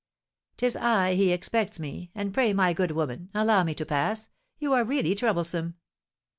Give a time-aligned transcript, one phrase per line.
[0.57, 4.73] "'Tis I, he expects me; and pray, my good woman, allow me to pass; you
[4.73, 5.75] are really troublesome!"